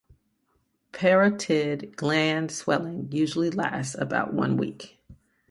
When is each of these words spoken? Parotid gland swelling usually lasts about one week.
Parotid 0.93 1.95
gland 1.95 2.51
swelling 2.51 3.11
usually 3.11 3.51
lasts 3.51 3.93
about 3.99 4.33
one 4.33 4.57
week. 4.57 4.97